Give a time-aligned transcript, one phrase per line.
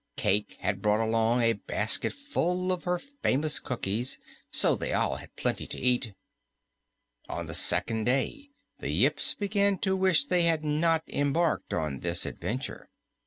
[0.17, 4.17] Cayke had brought along a basket full of her famous cookies,
[4.51, 6.15] so they all had plenty to eat.
[7.29, 12.25] On the second day the Yips began to wish they had not embarked on this
[12.25, 12.89] adventure.